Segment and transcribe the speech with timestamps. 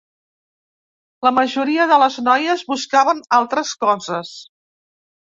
[1.25, 4.33] La majoria de les noies buscaven altres coses.